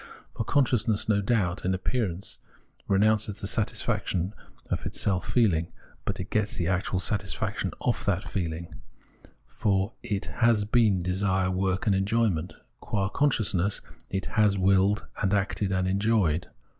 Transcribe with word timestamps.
For 0.33 0.43
conscious 0.45 0.87
ness, 0.87 1.07
no 1.07 1.21
doubt, 1.21 1.63
in 1.63 1.75
appearance 1.75 2.39
renounces 2.87 3.39
the 3.39 3.45
satisfac 3.45 4.07
tion 4.07 4.33
of 4.71 4.83
its 4.87 4.99
self 4.99 5.31
feehng, 5.31 5.67
but 6.05 6.19
it 6.19 6.31
gets 6.31 6.55
the 6.55 6.67
actual 6.67 6.97
satisfac 6.97 7.57
tion 7.57 7.71
of 7.81 8.03
that 8.05 8.23
feeling; 8.23 8.81
for 9.45 9.93
it 10.01 10.25
has 10.41 10.65
been 10.65 11.03
desire, 11.03 11.51
work, 11.51 11.85
and 11.85 11.93
enjoyment; 11.95 12.55
qua 12.79 13.09
consciousness 13.09 13.81
it 14.09 14.25
has 14.25 14.57
willed, 14.57 15.05
has 15.17 15.31
acted, 15.35 15.69
has 15.69 15.85
enjoyed. 15.85 16.47